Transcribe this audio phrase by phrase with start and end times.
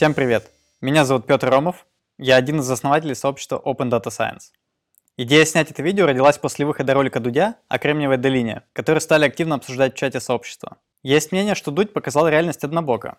[0.00, 0.50] Всем привет!
[0.80, 4.44] Меня зовут Петр Ромов, я один из основателей сообщества Open Data Science.
[5.18, 9.56] Идея снять это видео родилась после выхода ролика Дудя о Кремниевой долине, который стали активно
[9.56, 10.78] обсуждать в чате сообщества.
[11.02, 13.18] Есть мнение, что Дудь показал реальность однобоко.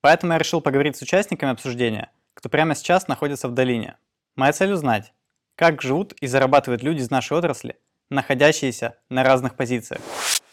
[0.00, 3.96] Поэтому я решил поговорить с участниками обсуждения, кто прямо сейчас находится в долине.
[4.34, 5.12] Моя цель узнать,
[5.54, 7.78] как живут и зарабатывают люди из нашей отрасли,
[8.10, 10.00] находящиеся на разных позициях.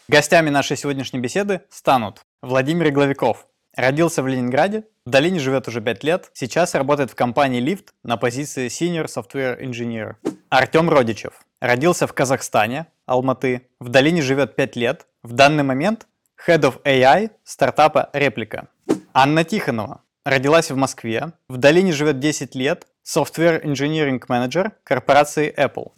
[0.06, 3.48] Гостями нашей сегодняшней беседы станут Владимир Игловиков.
[3.76, 8.16] Родился в Ленинграде, в долине живет уже 5 лет, сейчас работает в компании Lyft на
[8.16, 10.14] позиции Senior Software Engineer.
[10.48, 11.44] Артем Родичев.
[11.60, 16.06] Родился в Казахстане, Алматы, в долине живет 5 лет, в данный момент
[16.46, 18.68] Head of AI стартапа Реплика.
[19.12, 20.02] Анна Тихонова.
[20.24, 25.90] Родилась в Москве, в долине живет 10 лет, Software Engineering Manager корпорации Apple.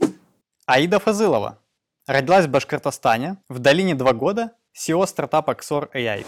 [0.64, 1.58] Аида Фазылова.
[2.06, 6.24] Родилась в Башкортостане, в долине 2 года, SEO стартапа Xor AI.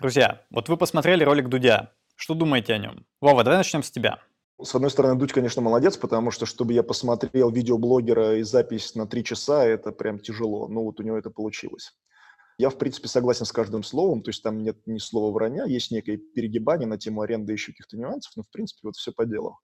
[0.00, 1.92] Друзья, вот вы посмотрели ролик Дудя.
[2.16, 3.04] Что думаете о нем?
[3.20, 4.18] Вова, давай начнем с тебя.
[4.58, 9.06] С одной стороны, Дудь, конечно, молодец, потому что, чтобы я посмотрел видеоблогера и запись на
[9.06, 10.68] три часа, это прям тяжело.
[10.68, 11.92] Ну, вот у него это получилось.
[12.56, 15.90] Я, в принципе, согласен с каждым словом, то есть там нет ни слова вранья, есть
[15.90, 19.58] некое перегибание на тему аренды еще каких-то нюансов, но, в принципе, вот все по делу.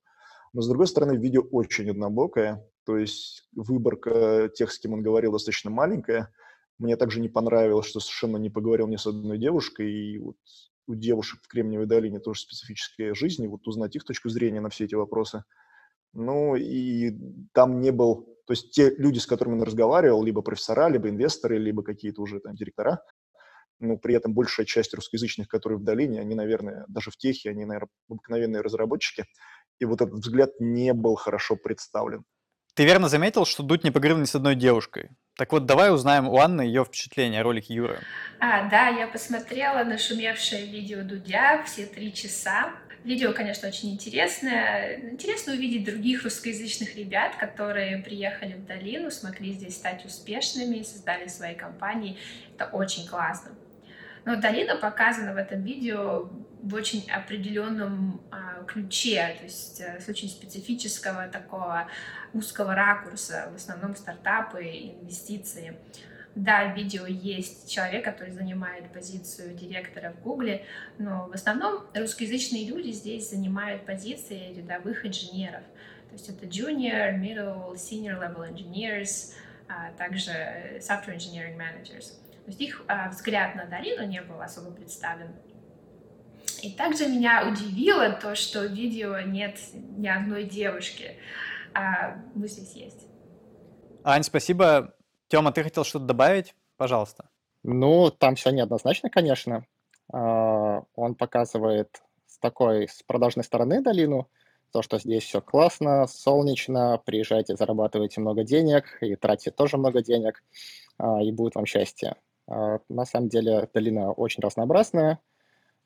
[0.53, 5.33] Но, с другой стороны, видео очень однобокое, то есть выборка тех, с кем он говорил,
[5.33, 6.31] достаточно маленькая–
[6.79, 10.37] мне также не понравилось, что совершенно не поговорил ни с одной девушкой, и вот
[10.87, 14.69] у девушек в Кремниевой долине тоже специфическая жизнь, и вот узнать их точку зрения на
[14.69, 15.45] все эти вопросы.
[16.13, 17.13] Ну, и
[17.53, 18.39] там не был...
[18.47, 22.41] То есть те люди, с которыми он разговаривал, либо профессора, либо инвесторы, либо какие-то уже
[22.41, 23.03] там директора,
[23.81, 27.65] но при этом большая часть русскоязычных, которые в долине, они, наверное, даже в техе, они,
[27.65, 29.25] наверное, обыкновенные разработчики,
[29.81, 32.25] и вот этот взгляд не был хорошо представлен.
[32.77, 35.09] Ты верно заметил, что Дудь не поговорил ни с одной девушкой.
[35.35, 38.01] Так вот, давай узнаем у Анны ее впечатление о ролике Юры.
[38.39, 42.73] А, да, я посмотрела нашумевшее видео Дудя все три часа.
[43.03, 45.11] Видео, конечно, очень интересное.
[45.11, 51.55] Интересно увидеть других русскоязычных ребят, которые приехали в долину, смогли здесь стать успешными, создали свои
[51.55, 52.19] компании.
[52.57, 53.53] Это очень классно.
[54.27, 56.29] Но долина показана в этом видео
[56.61, 61.87] в очень определенном а, ключе, то есть а, с очень специфического такого
[62.35, 65.77] узкого ракурса, в основном стартапы, инвестиции.
[66.35, 70.67] Да, в видео есть человек, который занимает позицию директора в Гугле,
[70.99, 75.63] но в основном русскоязычные люди здесь занимают позиции рядовых инженеров.
[76.09, 79.35] То есть это junior, middle, senior level engineers,
[79.69, 80.33] а также
[80.81, 82.13] software engineering managers.
[82.47, 85.35] То есть их а, взгляд на долину не был особо представлен.
[86.63, 91.17] И также меня удивило то, что в видео нет ни одной девушки,
[91.75, 93.09] а мы здесь есть.
[94.05, 94.95] Ань, спасибо.
[95.27, 96.55] Тёма, ты хотел что-то добавить?
[96.77, 97.29] Пожалуйста.
[97.65, 99.67] Ну, там все неоднозначно, конечно.
[100.13, 104.29] А, он показывает с такой, с продажной стороны долину,
[104.71, 110.45] то, что здесь все классно, солнечно, приезжайте, зарабатывайте много денег и тратите тоже много денег,
[110.97, 112.15] а, и будет вам счастье.
[112.49, 115.21] А, на самом деле долина очень разнообразная.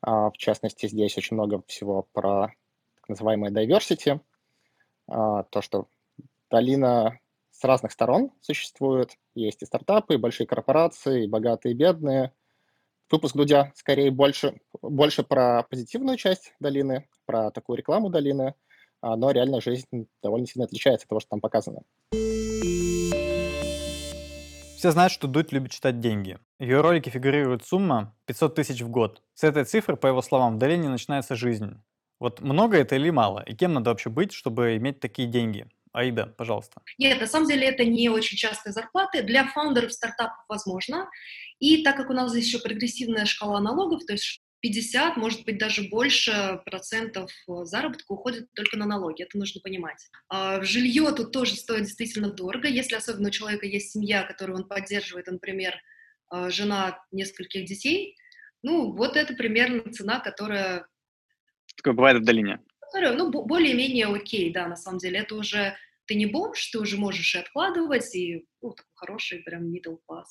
[0.01, 2.53] А, в частности, здесь очень много всего про
[2.95, 4.19] так называемое diversity.
[5.07, 5.87] А, то, что
[6.49, 7.19] долина
[7.51, 9.17] с разных сторон существует.
[9.35, 12.33] Есть и стартапы, и большие корпорации, и богатые, и бедные.
[13.11, 18.55] Выпуск Дудя скорее больше, больше про позитивную часть долины, про такую рекламу долины,
[19.01, 21.81] но реально жизнь довольно сильно отличается от того, что там показано.
[24.81, 26.39] Все знают, что Дудь любит читать деньги.
[26.57, 29.21] В ее ролике фигурирует сумма 500 тысяч в год.
[29.35, 31.75] С этой цифры, по его словам, в долине начинается жизнь.
[32.19, 33.43] Вот много это или мало?
[33.43, 35.67] И кем надо вообще быть, чтобы иметь такие деньги?
[35.93, 36.81] Аида, пожалуйста.
[36.97, 39.21] Нет, на самом деле это не очень частые зарплаты.
[39.21, 41.07] Для фаундеров стартапов возможно.
[41.59, 45.57] И так как у нас здесь еще прогрессивная шкала налогов, то есть 50, может быть,
[45.57, 50.07] даже больше процентов э, заработка уходит только на налоги, это нужно понимать.
[50.29, 54.67] А жилье тут тоже стоит действительно дорого, если особенно у человека есть семья, которую он
[54.67, 55.75] поддерживает, например,
[56.33, 58.15] э, жена нескольких детей,
[58.63, 60.85] ну, вот это примерно цена, которая...
[61.75, 62.59] Такое бывает в долине.
[62.79, 65.19] Которая, ну, более-менее окей, да, на самом деле.
[65.19, 65.75] Это уже
[66.05, 70.25] ты не бомж, ты уже можешь и откладывать, и, ну, такой хороший прям middle class.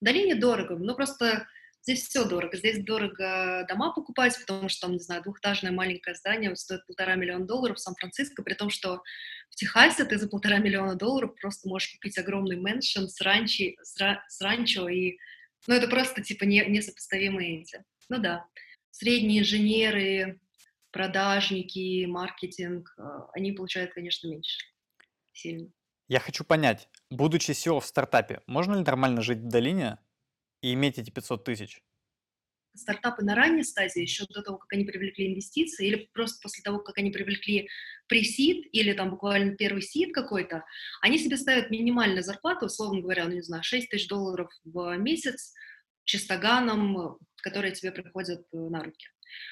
[0.00, 1.46] В долине дорого, но просто
[1.84, 2.56] Здесь все дорого.
[2.56, 7.46] Здесь дорого дома покупать, потому что, там, не знаю, двухэтажное маленькое здание стоит полтора миллиона
[7.46, 9.02] долларов в Сан-Франциско, при том, что
[9.50, 14.00] в Техасе ты за полтора миллиона долларов просто можешь купить огромный мэншн с, ранчи, с,
[14.00, 15.18] ра, с ранчо, и,
[15.66, 17.84] ну, это просто, типа, не, несопоставимые эти.
[18.08, 18.46] Ну да,
[18.90, 20.40] средние инженеры,
[20.90, 24.56] продажники, маркетинг, а, они получают, конечно, меньше.
[25.32, 25.68] Сильно.
[26.08, 29.98] Я хочу понять, будучи SEO в стартапе, можно ли нормально жить в долине
[30.64, 31.82] и иметь эти 500 тысяч?
[32.76, 36.80] стартапы на ранней стадии, еще до того, как они привлекли инвестиции, или просто после того,
[36.80, 37.68] как они привлекли
[38.08, 40.64] пресид, или там буквально первый сид какой-то,
[41.00, 45.54] они себе ставят минимальную зарплату, условно говоря, ну, не знаю, 6 тысяч долларов в месяц,
[46.02, 49.06] чистоганом, которые тебе приходят э, на руки.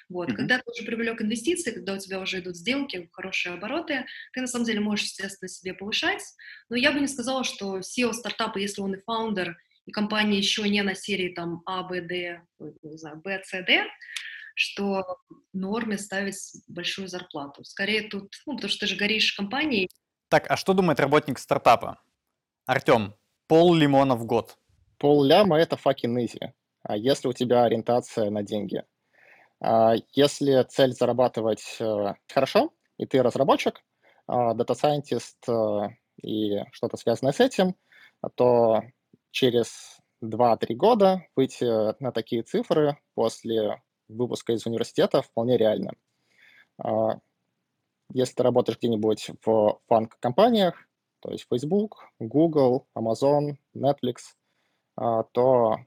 [0.08, 0.28] Вот.
[0.28, 0.34] Mm-hmm.
[0.34, 4.48] Когда ты уже привлек инвестиции, когда у тебя уже идут сделки, хорошие обороты, ты на
[4.48, 6.22] самом деле можешь, естественно, себе повышать.
[6.68, 9.56] Но я бы не сказала, что SEO стартапа, если он и фаундер,
[9.86, 12.42] и компания еще не на серии там А, Б, Д,
[12.82, 13.84] не знаю, Б, С, Д,
[14.54, 15.18] что
[15.52, 16.36] норме ставить
[16.68, 17.64] большую зарплату.
[17.64, 19.88] Скорее тут, ну, потому что ты же горишь компанией.
[20.28, 22.00] Так, а что думает работник стартапа?
[22.66, 23.14] Артем,
[23.48, 24.56] пол лимона в год.
[24.98, 26.52] Пол ляма– это fucking easy.
[26.82, 28.84] А если у тебя ориентация на деньги?
[29.60, 33.80] А если цель зарабатывать э, хорошо, и ты разработчик,
[34.28, 35.80] data scientist э,
[36.22, 37.76] и что-то связанное с этим,
[38.36, 38.82] то
[39.32, 41.64] через 2-3 года выйти
[42.00, 45.92] на такие цифры после выпуска из университета вполне реально.
[46.78, 47.18] А
[48.12, 50.76] если ты работаешь где-нибудь в фанк-компаниях,
[51.20, 54.34] то есть Facebook, Google, Amazon, Netflix,
[54.96, 55.78] а, то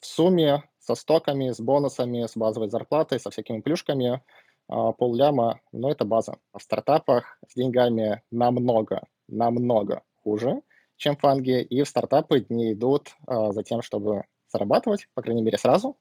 [0.00, 4.22] в сумме со стоками, с бонусами, с базовой зарплатой, со всякими плюшками,
[4.68, 6.38] а, полляма, но это база.
[6.52, 10.62] В стартапах с деньгами намного, намного хуже,
[10.98, 15.42] чем в фанге, и в стартапы не идут а, за тем, чтобы зарабатывать, по крайней
[15.42, 15.96] мере, сразу.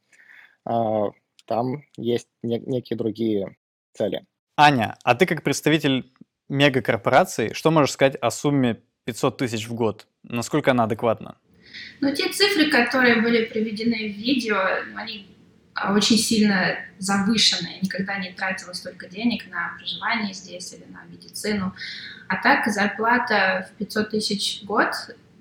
[0.66, 1.12] А,
[1.46, 3.56] там есть не, некие другие
[3.94, 4.26] цели.
[4.58, 6.12] Аня, а ты как представитель
[6.50, 10.08] мегакорпорации, что можешь сказать о сумме 500 тысяч в год?
[10.24, 11.38] Насколько она адекватна?
[12.02, 14.58] Ну, те цифры, которые были приведены в видео,
[14.96, 15.28] они
[15.94, 17.68] очень сильно завышены.
[17.75, 21.74] Я никогда не тратила столько денег на проживание здесь или на медицину.
[22.27, 24.89] А так зарплата в 500 тысяч в год,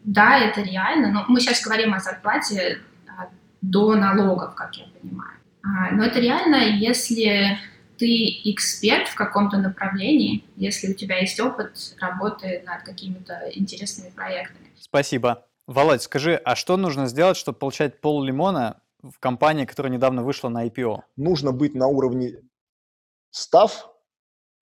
[0.04, 1.10] да, это реально.
[1.10, 3.28] Но мы сейчас говорим о зарплате а,
[3.60, 5.38] до налогов, как я понимаю.
[5.62, 7.58] А, но это реально, если
[7.98, 14.70] ты эксперт в каком-то направлении, если у тебя есть опыт работы над какими-то интересными проектами.
[14.78, 15.46] Спасибо.
[15.66, 18.80] Володь, скажи, а что нужно сделать, чтобы получать пол лимона
[19.10, 21.00] в компании, которая недавно вышла на IPO?
[21.16, 22.42] Нужно быть на уровне
[23.30, 23.90] став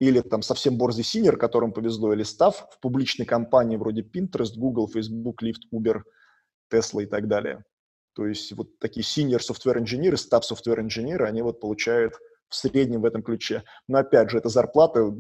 [0.00, 4.88] или там совсем борзый синер, которым повезло, или став в публичной компании вроде Pinterest, Google,
[4.88, 6.02] Facebook, Lyft, Uber,
[6.72, 7.64] Tesla и так далее.
[8.14, 12.14] То есть вот такие senior software инженеры, став software инженеры, они вот получают
[12.48, 13.64] в среднем в этом ключе.
[13.88, 15.12] Но опять же, эта зарплата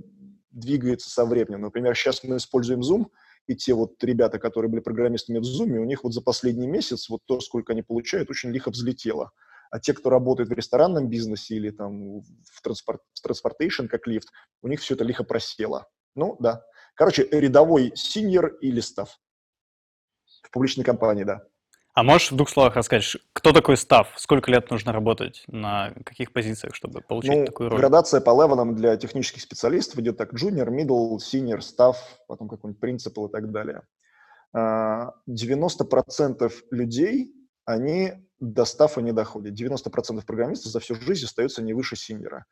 [0.50, 1.62] двигается со временем.
[1.62, 3.06] Например, сейчас мы используем Zoom–
[3.46, 7.08] и те вот ребята, которые были программистами в Zoom, у них вот за последний месяц
[7.08, 9.32] вот то, сколько они получают, очень лихо взлетело.
[9.70, 14.28] А те, кто работает в ресторанном бизнесе или там в, транспорт, в транспортейшн, как лифт,
[14.62, 15.88] у них все это лихо просело.
[16.14, 16.64] Ну, да.
[16.94, 19.18] Короче, рядовой синьор или став.
[20.42, 21.44] В публичной компании, да.
[21.94, 24.12] А можешь в двух словах рассказать, кто такой став?
[24.16, 25.44] Сколько лет нужно работать?
[25.46, 27.78] На каких позициях, чтобы получить ну, такую роль?
[27.78, 31.94] Градация по левелам для технических специалистов идет так junior, middle, senior, staff,
[32.26, 33.82] потом какой-нибудь принципал и так далее.
[34.56, 37.32] 90% а, людей,
[37.64, 39.58] они до стафа не доходят.
[39.58, 42.44] 90% программистов за всю жизнь остаются не выше синьора.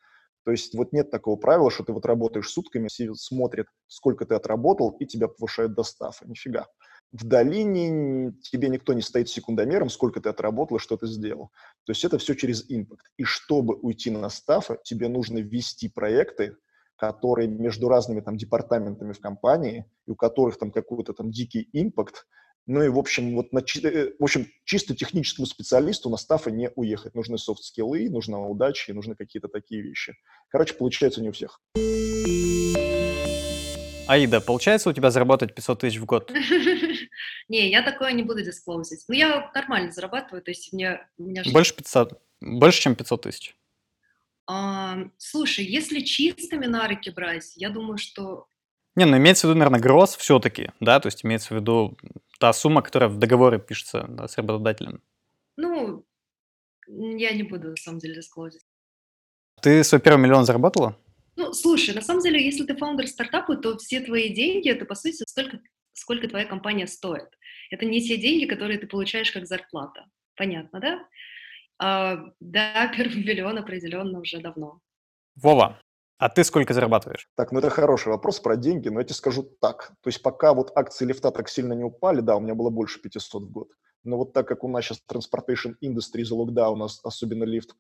[0.45, 4.91] То есть вот нет такого правила, что ты вот работаешь сутками, смотрит, сколько ты отработал,
[5.01, 6.29] и тебя повышают до стафа.
[6.29, 6.67] Нифига
[7.13, 11.51] в долине тебе никто не стоит секундомером, сколько ты отработал и что ты сделал.
[11.85, 13.07] То есть это все через импакт.
[13.19, 16.57] И чтобы уйти на стафа, тебе нужно ввести проекты,
[16.97, 22.27] которые между разными там департаментами в компании, и у которых там какой-то там дикий импакт,
[22.67, 26.71] ну и, в общем, вот на, э, в общем, чисто техническому специалисту на стафа не
[26.77, 27.15] уехать.
[27.15, 30.15] Нужны софт-скиллы, нужна удача и нужны какие-то такие вещи.
[30.49, 31.61] Короче, получается не у всех.
[34.07, 36.31] Аида, получается у тебя заработать 500 тысяч в год?
[37.53, 39.05] Не, я такое не буду дисклоузить.
[39.09, 41.07] Ну, я нормально зарабатываю, то есть мне...
[41.19, 42.19] меня Больше 500?
[42.41, 43.55] Больше, чем 500 тысяч?
[44.47, 48.47] А, слушай, если чистыми на руки брать, я думаю, что...
[48.97, 51.99] Не, ну имеется в виду, наверное, гроз все-таки, да, то есть имеется в виду
[52.41, 55.03] та сумма, которая в договоре пишется да, с работодателем.
[55.59, 56.07] Ну,
[56.87, 58.63] я не буду, на самом деле, дисклозить.
[59.61, 60.97] Ты свой первый миллион заработала?
[61.37, 64.95] Ну, слушай, на самом деле, если ты фаундер стартапа, то все твои деньги, это, по
[64.95, 65.61] сути, столько,
[65.93, 67.29] сколько твоя компания стоит.
[67.71, 70.07] Это не те деньги, которые ты получаешь как зарплата.
[70.37, 71.09] Понятно, да?
[71.79, 74.81] А, да, первый миллион определенно уже давно.
[75.35, 75.81] Вова,
[76.19, 77.29] а ты сколько зарабатываешь?
[77.37, 79.93] Так, ну это хороший вопрос про деньги, но я тебе скажу так.
[80.03, 83.01] То есть пока вот акции лифта так сильно не упали, да, у меня было больше
[83.01, 83.73] 500 в год.
[84.05, 87.75] Но вот так как у нас сейчас transportation industry из-за локдауна, особенно лифт,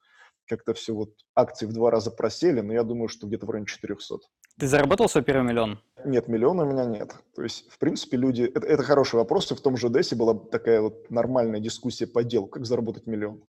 [0.46, 3.66] как-то все вот акции в два раза просели, но я думаю, что где-то в районе
[3.66, 4.16] 400.
[4.58, 5.80] Ты заработал свой первый миллион?
[6.04, 7.14] Нет, миллиона у меня нет.
[7.34, 8.42] То есть, в принципе, люди...
[8.42, 12.22] Это, это хороший вопрос, и в том же Десе была такая вот нормальная дискуссия по
[12.22, 13.44] делу, как заработать миллион.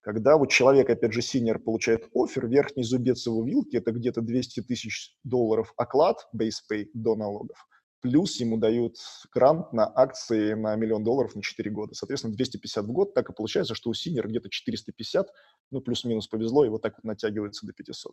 [0.00, 4.62] Когда вот человек, опять же, senior получает оффер, верхний зубец его вилки– это где-то 200
[4.62, 7.66] тысяч долларов оклад, base pay, до налогов–
[8.00, 8.96] плюс ему дают
[9.32, 11.94] грант на акции на миллион долларов на 4 года.
[11.94, 15.28] Соответственно, 250 в год, так и получается, что у senior где-то 450,
[15.70, 18.12] ну, плюс-минус повезло, и вот так вот натягивается до 500.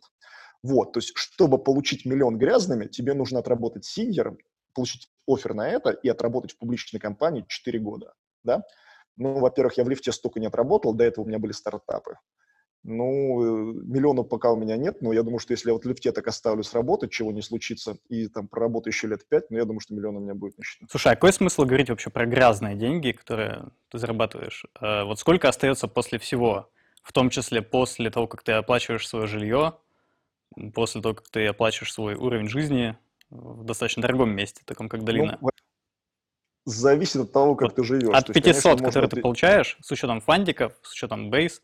[0.62, 4.38] Вот, то есть, чтобы получить миллион грязными, тебе нужно отработать сеньором,
[4.74, 8.14] получить оффер на это и отработать в публичной компании 4 года,
[8.44, 8.62] да?
[9.16, 12.18] Ну, во-первых, я в лифте столько не отработал, до этого у меня были стартапы.
[12.88, 16.12] Ну, миллионов пока у меня нет, но я думаю, что если я вот в лифте
[16.12, 19.80] так оставлю сработать, чего не случится, и там проработаю еще лет пять, ну, я думаю,
[19.80, 20.86] что миллион у меня будет на счету.
[20.88, 24.66] Слушай, а какой смысл говорить вообще про грязные деньги, которые ты зарабатываешь?
[24.80, 26.70] Э, вот сколько остается после всего,
[27.02, 29.74] в том числе после того, как ты оплачиваешь свое жилье,
[30.72, 32.96] после того, как ты оплачиваешь свой уровень жизни
[33.30, 35.38] в достаточно дорогом месте, таком как долина?
[35.40, 35.50] Ну,
[36.66, 38.14] зависит от того, как вот ты живешь.
[38.14, 41.60] От 500, есть, конечно, которые ты получаешь, с учетом фандиков, с учетом бейс,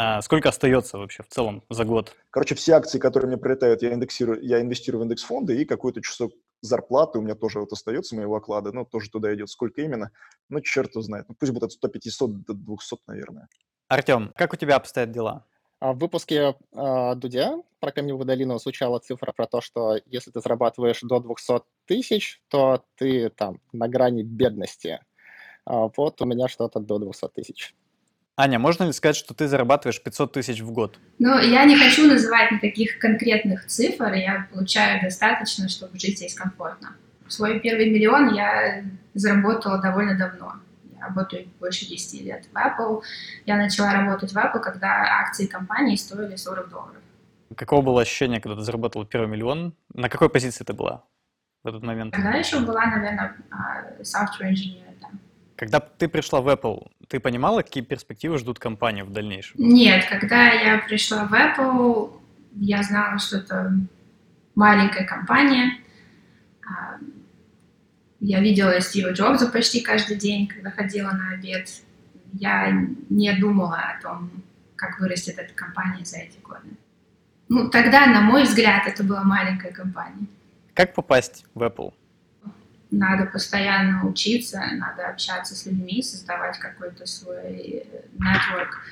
[0.00, 2.14] а сколько остается вообще в целом за год?
[2.30, 6.00] Короче, все акции, которые мне прилетают, я, индексирую, я инвестирую в индекс фонды, и какой-то
[6.02, 9.50] часок зарплаты у меня тоже вот остается, моего оклада, ну, тоже туда идет.
[9.50, 10.12] Сколько именно?
[10.48, 11.24] Ну, черт его знает.
[11.28, 13.48] Ну, пусть будет от 100-500 до 200, наверное.
[13.88, 15.44] Артем, как у тебя обстоят дела?
[15.80, 20.40] А в выпуске э, Дудя про Кремниевую долину звучала цифра про то, что если ты
[20.40, 25.00] зарабатываешь до 200 тысяч, то ты там на грани бедности.
[25.64, 27.74] А вот у меня что-то до 200 тысяч.
[28.40, 30.96] Аня, можно ли сказать, что ты зарабатываешь 500 тысяч в год?
[31.18, 36.94] Ну, я не хочу называть никаких конкретных цифр, я получаю достаточно, чтобы жить здесь комфортно.
[37.26, 40.52] Свой первый миллион я заработала довольно давно.
[40.96, 43.02] Я работаю больше 10 лет в Apple.
[43.44, 47.02] Я начала работать в Apple, когда акции компании стоили 40 долларов.
[47.56, 49.74] Каково было ощущение, когда ты заработала первый миллион?
[49.94, 51.02] На какой позиции ты была
[51.64, 52.14] в этот момент?
[52.14, 54.84] Тогда еще была, наверное, а, software engineer.
[55.56, 59.56] Когда ты пришла в Apple, ты понимала, какие перспективы ждут компанию в дальнейшем?
[59.58, 62.12] Нет, когда я пришла в Apple,
[62.60, 63.72] я знала, что это
[64.54, 65.78] маленькая компания.
[66.66, 66.98] А,
[68.20, 71.68] я видела Стива Джобса почти каждый день, когда ходила на обед.
[72.34, 72.70] Я
[73.08, 74.30] не думала о том,
[74.76, 76.68] как вырастет эта компания за эти годы.
[77.48, 80.26] Ну, тогда, на мой взгляд, это была маленькая компания.
[80.74, 81.94] Как попасть в Apple?
[82.90, 87.84] Надо постоянно учиться, надо общаться с людьми, создавать какой-то свой
[88.18, 88.82] нетворк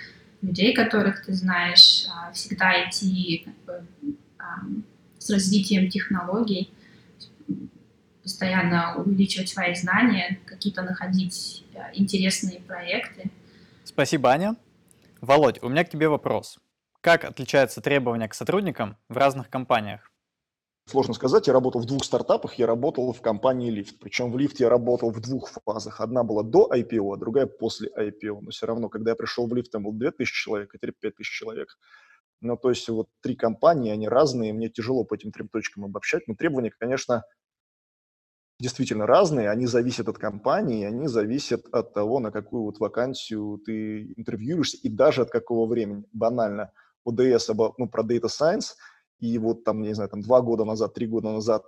[0.43, 3.87] людей, которых ты знаешь, а, всегда идти как бы,
[5.19, 6.73] с развитием технологий,
[8.23, 13.31] постоянно увеличивать свои знания, какие-то находить а, интересные проекты.
[13.85, 14.57] Спасибо, Аня.
[15.21, 16.59] Володь, у меня к тебе вопрос.
[17.01, 20.13] Как отличаются требования к сотрудникам в разных компаниях?
[20.89, 23.97] Сложно сказать, я работал в двух стартапах, я работал в компании Lyft.
[24.01, 26.01] Причем в Lyft я работал в двух фазах.
[26.01, 28.39] Одна была до IPO, а другая после IPO.
[28.41, 31.29] Но все равно, когда я пришел в Lyft, там было 2000 человек, а теперь 5000
[31.29, 31.77] человек.
[32.41, 36.29] Ну, то есть вот три компании, они разные, мне тяжело по этим трем точкам обобщать.
[36.29, 37.25] Но требования, конечно,
[38.61, 44.13] действительно разные, они зависят от компании, они зависят от того, на какую вот вакансию ты
[44.17, 46.05] интервьюешься, и даже от какого времени.
[46.13, 46.71] Банально,
[47.05, 48.77] ODS, ну, про Data Science–
[49.19, 51.65] и вот там, не знаю, там два года назад, три года назад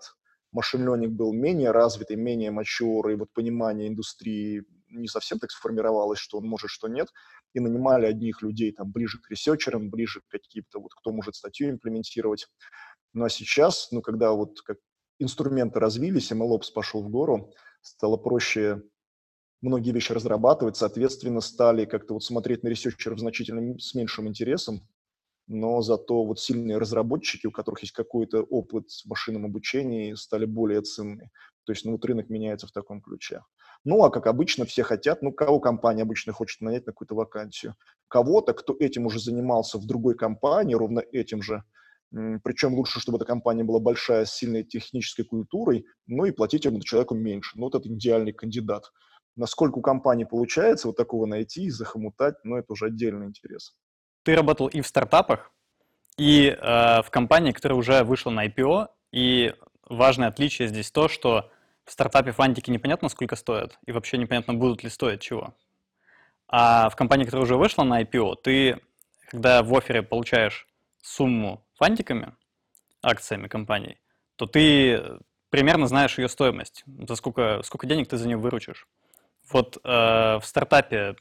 [0.52, 6.18] machine learning был менее развитый, менее mature, и вот понимание индустрии не совсем так сформировалось,
[6.18, 7.08] что он может, что нет,
[7.52, 11.70] и нанимали одних людей там ближе к ресерчерам, ближе к каким-то вот, кто может статью
[11.70, 12.46] имплементировать.
[13.12, 14.78] Ну а сейчас, ну когда вот как
[15.18, 17.52] инструменты развились, MLOps пошел в гору,
[17.82, 18.82] стало проще
[19.60, 24.88] многие вещи разрабатывать, соответственно, стали как-то вот смотреть на ресерчеров значительно с меньшим интересом,
[25.48, 30.82] но зато вот сильные разработчики, у которых есть какой-то опыт в машинном обучении, стали более
[30.82, 31.30] ценны.
[31.64, 33.42] То есть ну, вот рынок меняется в таком ключе.
[33.84, 37.76] Ну, а как обычно, все хотят, ну, кого компания обычно хочет нанять на какую-то вакансию?
[38.08, 41.62] Кого-то, кто этим уже занимался в другой компании, ровно этим же,
[42.10, 46.82] причем лучше, чтобы эта компания была большая, с сильной технической культурой, ну и платить этому
[46.82, 47.58] человеку меньше.
[47.58, 48.90] Ну, вот это идеальный кандидат.
[49.36, 53.74] Насколько у компании получается вот такого найти и захомутать, ну, это уже отдельный интерес
[54.28, 55.50] ты работал и в стартапах,
[56.18, 59.54] и э, в компании, которая уже вышла на IPO, и
[59.88, 61.50] важное отличие здесь то, что
[61.86, 65.54] в стартапе фантики непонятно, сколько стоят, и вообще непонятно, будут ли стоить чего.
[66.46, 68.80] А в компании, которая уже вышла на IPO, ты,
[69.30, 70.66] когда в офере получаешь
[71.02, 72.34] сумму фантиками,
[73.00, 73.98] акциями компании,
[74.36, 78.86] то ты примерно знаешь ее стоимость, за сколько, сколько денег ты за нее выручишь.
[79.50, 81.16] Вот э, в стартапе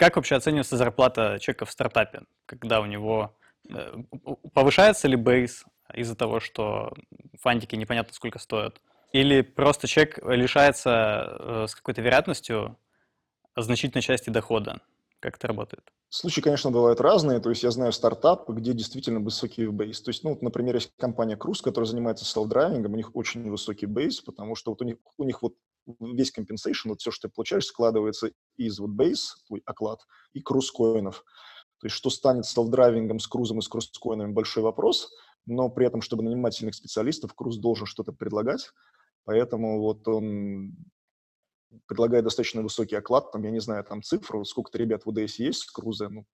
[0.00, 3.36] как вообще оценивается зарплата человека в стартапе, когда у него
[3.68, 4.02] э,
[4.54, 6.94] повышается ли бейс из-за того, что
[7.38, 8.80] фантики непонятно сколько стоят,
[9.12, 12.78] или просто человек лишается э, с какой-то вероятностью
[13.54, 14.80] значительной части дохода
[15.20, 15.84] Как это работает?
[16.08, 17.38] Случаи, конечно, бывают разные.
[17.38, 20.00] То есть я знаю стартап, где действительно высокий бейс.
[20.00, 23.50] То есть, ну, вот, например, есть компания Cruise, которая занимается self-driving ом, у них очень
[23.50, 25.56] высокий бейс, потому что вот у них, у них вот
[25.86, 30.00] весь compensation, вот все, что ты получаешь, складывается из вот бейс, твой оклад,
[30.32, 31.24] и круз-коинов.
[31.78, 35.10] То есть что станет с селф-драйвингом, с крузом и с круз-коинами– большой вопрос,
[35.46, 38.70] но при этом, чтобы нанимать сильных специалистов, круз должен что-то предлагать,
[39.24, 40.76] поэтому вот он
[41.86, 45.60] предлагает достаточно высокий оклад, там, я не знаю, там цифру, сколько-то ребят в УДС есть
[45.60, 46.26] с Круза, ну,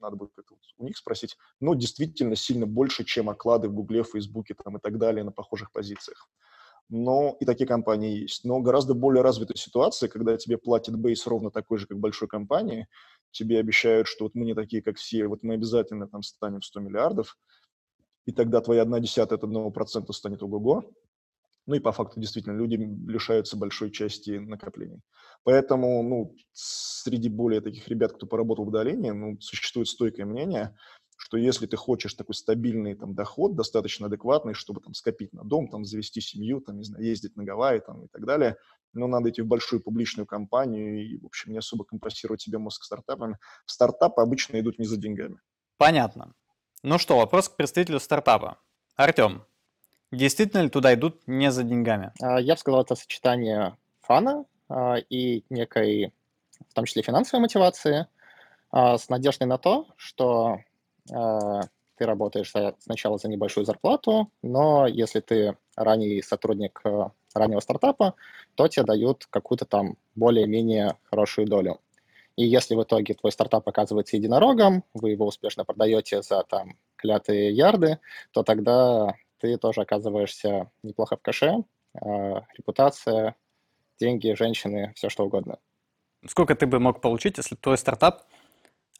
[0.00, 0.32] надо будет
[0.78, 4.98] у них спросить, но действительно сильно больше, чем оклады в Гугле, Фейсбуке там, и так
[4.98, 6.28] далее на похожих позициях.
[6.88, 8.44] Но и такие компании есть.
[8.44, 12.86] Но гораздо более развитая ситуация, когда тебе платит бейс ровно такой же, как большой компании,
[13.30, 16.64] тебе обещают, что вот мы не такие, как все, вот мы обязательно там станем в
[16.64, 17.38] 100 миллиардов,
[18.26, 20.84] и тогда твоя одна десятая от одного процента станет ого-го,
[21.66, 25.00] ну и по факту действительно люди лишаются большой части накоплений.
[25.44, 30.76] Поэтому ну, среди более таких ребят, кто поработал в удалении, ну, существует стойкое мнение,
[31.22, 35.68] что если ты хочешь такой стабильный там, доход, достаточно адекватный, чтобы там, скопить на дом,
[35.68, 38.56] там, завести семью, там, не знаю, ездить на Гавайи там, и так далее,
[38.92, 42.82] но надо идти в большую публичную компанию и, в общем, не особо компрессировать себе мозг
[42.82, 43.38] стартапами.
[43.66, 45.38] Стартапы обычно идут не за деньгами.
[45.76, 46.34] Понятно.
[46.82, 48.58] Ну что, вопрос к представителю стартапа.
[48.96, 49.44] Артем,
[50.10, 52.12] Действительно ли туда идут не за деньгами?
[52.20, 56.12] А, я бы сказал, это сочетание фана а, и некой,
[56.68, 58.08] в том числе финансовой мотивации,
[58.72, 60.58] а, с надеждой на то, что
[61.06, 66.82] ты работаешь сначала за небольшую зарплату, но если ты ранний сотрудник
[67.34, 68.14] раннего стартапа,
[68.54, 71.80] то тебе дают какую-то там более-менее хорошую долю.
[72.36, 77.52] И если в итоге твой стартап оказывается единорогом, вы его успешно продаете за там клятые
[77.52, 77.98] ярды,
[78.30, 83.36] то тогда ты тоже оказываешься неплохо в каше, а, репутация,
[83.98, 85.58] деньги, женщины, все что угодно.
[86.26, 88.31] Сколько ты бы мог получить, если твой стартап, а,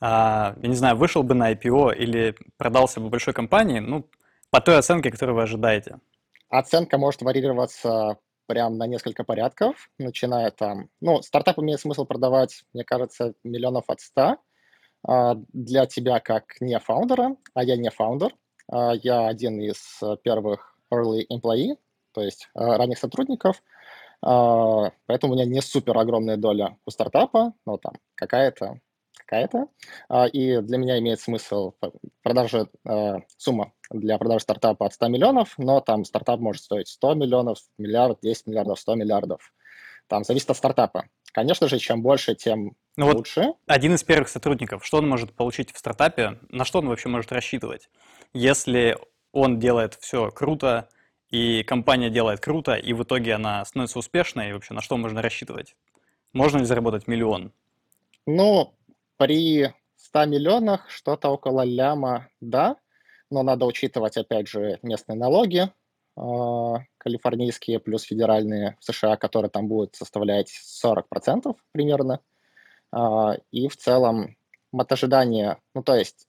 [0.00, 4.08] я не знаю, вышел бы на IPO или продался бы большой компании, ну,
[4.50, 6.00] по той оценке, которую вы ожидаете?
[6.48, 10.88] Оценка может варьироваться прям на несколько порядков, начиная там...
[11.00, 14.38] Ну, стартап имеет смысл продавать, мне кажется, миллионов от ста
[15.06, 18.34] а, для тебя как не фаундера, а я не фаундер,
[18.70, 21.76] а, я один из первых early employee,
[22.12, 23.62] то есть ранних сотрудников,
[24.20, 28.80] а, поэтому у меня не супер огромная доля у стартапа, но там какая-то,
[29.16, 29.66] какая-то.
[30.08, 31.74] А, и для меня имеет смысл
[32.22, 32.68] продажа,
[33.36, 38.18] сумма для продажи стартапа от 100 миллионов, но там стартап может стоить 100 миллионов, миллиард,
[38.22, 39.52] 10 миллиардов, 100 миллиардов.
[40.06, 41.04] Там зависит от стартапа.
[41.32, 43.40] Конечно же, чем больше, тем ну лучше.
[43.40, 47.08] Вот один из первых сотрудников, что он может получить в стартапе, на что он вообще
[47.08, 47.88] может рассчитывать?
[48.34, 48.98] Если
[49.32, 50.88] он делает все круто,
[51.30, 55.22] и компания делает круто, и в итоге она становится успешной, и вообще на что можно
[55.22, 55.74] рассчитывать?
[56.34, 57.52] Можно ли заработать миллион?
[58.26, 58.74] Ну,
[59.16, 62.76] при 100 миллионах что-то около ляма, да,
[63.30, 65.70] но надо учитывать, опять же, местные налоги,
[66.16, 70.52] э, калифорнийские плюс федеральные в США, которые там будут составлять
[70.84, 72.20] 40% примерно.
[72.94, 74.36] Э, и в целом
[74.72, 76.26] от ожидания, ну то есть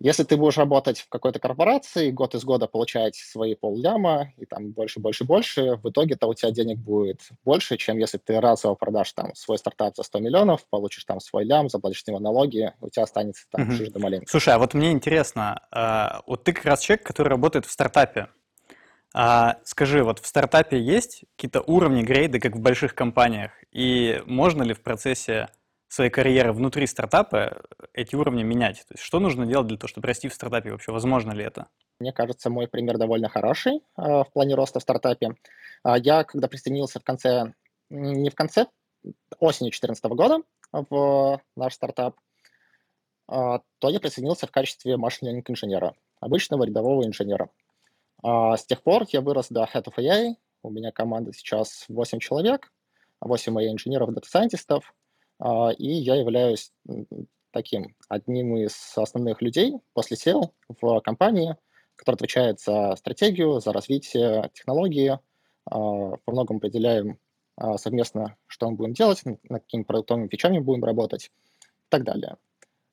[0.00, 4.70] если ты будешь работать в какой-то корпорации, год из года получать свои полляма, и там
[4.70, 9.12] больше, больше, больше, в итоге-то у тебя денег будет больше, чем если ты разово продашь
[9.12, 12.88] там свой стартап за 100 миллионов, получишь там свой лям, заплатишь с него налоги, у
[12.88, 13.72] тебя останется там угу.
[13.72, 14.26] жижда маленькая.
[14.26, 18.28] Слушай, а вот мне интересно, а, вот ты как раз человек, который работает в стартапе.
[19.12, 23.50] А, скажи, вот в стартапе есть какие-то уровни, грейды, как в больших компаниях?
[23.70, 25.48] И можно ли в процессе
[25.92, 28.84] своей карьеры внутри стартапа эти уровни менять?
[28.86, 30.92] То есть что нужно делать для того, чтобы расти в стартапе вообще?
[30.92, 31.68] Возможно ли это?
[31.98, 35.34] Мне кажется, мой пример довольно хороший э, в плане роста в стартапе.
[35.84, 37.54] Э, я, когда присоединился в конце,
[37.90, 38.66] не в конце,
[39.38, 42.16] осенью 2014 года в наш стартап,
[43.28, 47.50] э, то я присоединился в качестве machine инженера, обычного рядового инженера.
[48.22, 52.20] Э, с тех пор я вырос до Head of AI, у меня команда сейчас 8
[52.20, 52.72] человек,
[53.20, 54.99] 8 AI инженеров, data scientist ов, а,
[55.78, 56.72] и я являюсь
[57.52, 61.56] таким одним из основных людей после CEO в компании,
[61.96, 65.18] который отвечает за стратегию, за развитие технологии.
[65.66, 65.78] А,
[66.24, 67.18] по многому определяем
[67.56, 72.36] а, совместно, что мы будем делать, над какими продуктовыми фичами будем работать и так далее.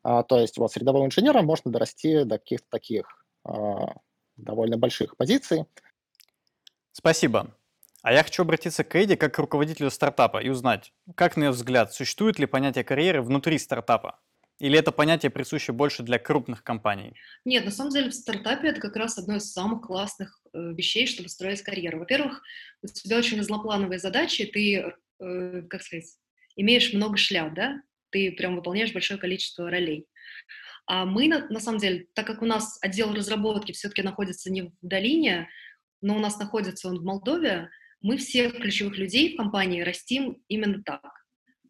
[0.04, 3.26] То есть вот с рядового инженера можно дорасти до каких-то таких
[4.38, 5.66] довольно больших позиций.
[6.94, 7.54] Спасибо.
[8.04, 11.52] А я хочу обратиться к Эйде как к руководителю стартапа и узнать, как, на ее
[11.52, 14.20] взгляд, существует ли понятие карьеры внутри стартапа?
[14.60, 17.14] Или это понятие присуще больше для крупных компаний?
[17.46, 21.06] Нет, на самом деле в стартапе это как раз одно из самых классных э, вещей,
[21.06, 22.00] чтобы строить карьеру.
[22.00, 22.42] Во-первых,
[22.82, 26.06] у тебя очень злоплановые задачи, ты, э, как сказать,
[26.56, 27.82] имеешь много шляп, да?
[28.10, 30.08] ты прям выполняешь большое количество ролей.
[30.86, 34.64] А мы, на, на самом деле, так как у нас отдел разработки все-таки находится не
[34.64, 35.50] в долине,
[36.02, 37.70] но у нас находится он в Молдове,
[38.02, 41.02] мы всех ключевых людей в компании растим именно так.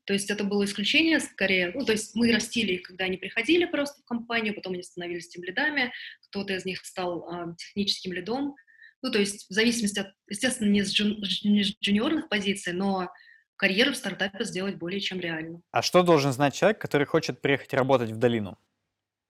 [0.05, 3.65] То есть это было исключение скорее, ну, то есть мы растили их, когда они приходили
[3.65, 5.91] просто в компанию, потом они становились тем лидами,
[6.27, 8.55] кто-то из них стал э, техническим лидом,
[9.01, 13.11] ну, то есть в зависимости от, естественно, не с, джун, не с джуниорных позиций, но
[13.57, 15.61] карьеру в стартапе сделать более чем реально.
[15.71, 18.57] А что должен знать человек, который хочет приехать работать в долину?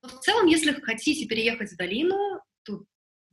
[0.01, 2.85] В целом, если хотите переехать в долину, тут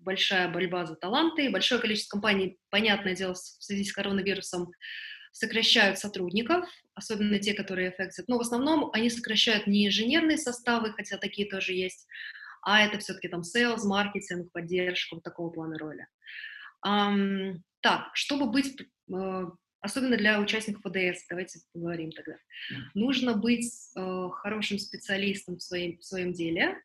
[0.05, 4.71] большая борьба за таланты, большое количество компаний, понятное дело, в связи с коронавирусом,
[5.33, 8.25] сокращают сотрудников, особенно те, которые affected.
[8.29, 12.07] Но в основном они сокращают не инженерные составы, хотя такие тоже есть,
[12.63, 16.07] а это все-таки там sales, маркетинг, поддержка, вот такого плана роли.
[16.87, 18.77] Um, так, чтобы быть,
[19.11, 22.37] uh, особенно для участников ОДС, давайте поговорим тогда.
[22.95, 26.81] Нужно быть uh, хорошим специалистом в своем, в своем деле,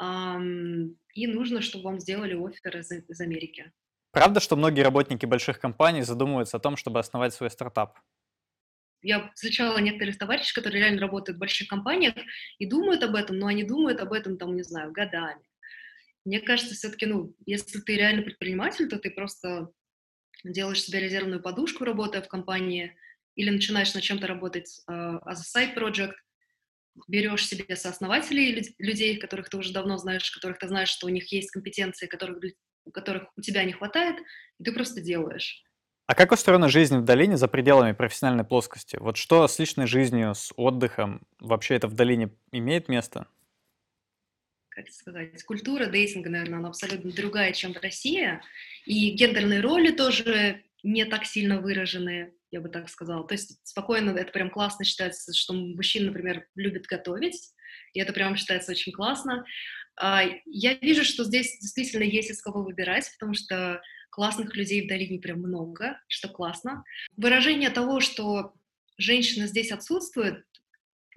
[0.00, 3.72] и нужно, чтобы вам сделали офер из, из Америки.
[4.12, 7.98] Правда, что многие работники больших компаний задумываются о том, чтобы основать свой стартап?
[9.02, 12.14] Я встречала некоторых товарищей, которые реально работают в больших компаниях
[12.58, 15.42] и думают об этом, но они думают об этом, там, не знаю, годами.
[16.24, 19.70] Мне кажется, все-таки, ну, если ты реально предприниматель, то ты просто
[20.42, 22.96] делаешь себе резервную подушку, работая в компании,
[23.34, 26.14] или начинаешь на чем-то работать uh, as a side project,
[27.08, 31.30] берешь себе сооснователей, людей, которых ты уже давно знаешь, которых ты знаешь, что у них
[31.32, 32.38] есть компетенции, которых
[32.92, 34.16] которых у тебя не хватает,
[34.60, 35.64] и ты просто делаешь.
[36.06, 38.98] А как устроена жизнь в долине за пределами профессиональной плоскости?
[39.00, 41.22] Вот что с личной жизнью, с отдыхом?
[41.40, 43.26] Вообще это в долине имеет место?
[44.68, 48.40] Как сказать, культура дейтинга, наверное, она абсолютно другая, чем в России.
[48.84, 53.26] И гендерные роли тоже не так сильно выражены, я бы так сказала.
[53.26, 57.40] То есть спокойно, это прям классно считается, что мужчина, например, любит готовить,
[57.94, 59.44] и это прям считается очень классно.
[59.96, 64.88] А, я вижу, что здесь действительно есть из кого выбирать, потому что классных людей в
[64.88, 66.84] долине прям много, что классно.
[67.16, 68.52] Выражение того, что
[68.98, 70.44] женщина здесь отсутствует,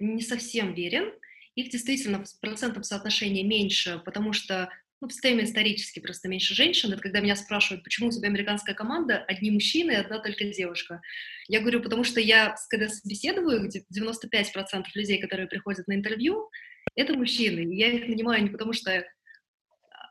[0.00, 1.12] не совсем верен.
[1.54, 6.92] Их действительно в процентном соотношении меньше, потому что ну, постоянно исторически просто меньше женщин.
[6.92, 11.00] Это когда меня спрашивают, почему у тебя американская команда, одни мужчины и одна только девушка.
[11.46, 16.50] Я говорю, потому что я, когда собеседую, где 95% людей, которые приходят на интервью,
[16.96, 17.72] это мужчины.
[17.74, 19.04] Я их нанимаю не потому что,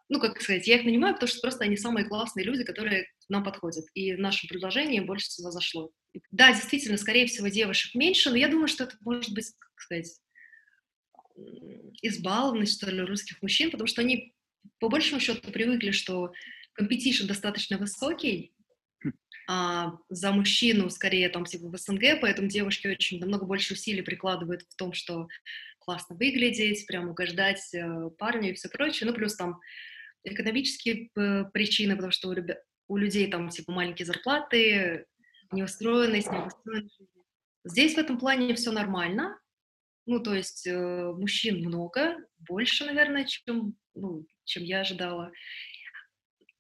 [0.08, 3.43] ну, как сказать, я их нанимаю, потому что просто они самые классные люди, которые нам
[3.43, 3.86] подходят.
[3.93, 5.91] И наше предложение больше всего зашло.
[6.32, 10.17] Да, действительно, скорее всего, девушек меньше, но я думаю, что это может быть, как сказать,
[12.02, 14.34] избалованность, что ли, русских мужчин, потому что они
[14.80, 16.32] по большему счету привыкли, что
[16.74, 18.53] competition достаточно высокий,
[19.49, 24.63] а за мужчину скорее там типа в СНГ, поэтому девушки очень намного больше усилий прикладывают
[24.63, 25.27] в том, что
[25.80, 29.10] классно выглядеть, прям угождать э, парню и все прочее.
[29.10, 29.60] Ну, плюс там
[30.23, 31.10] экономические
[31.53, 35.06] причины, потому что у, ребят, у людей там типа маленькие зарплаты,
[35.51, 36.99] неустроенность, неустроенность.
[37.63, 39.39] Здесь в этом плане все нормально.
[40.06, 45.32] Ну, то есть э, мужчин много, больше, наверное, чем, ну, чем я ожидала.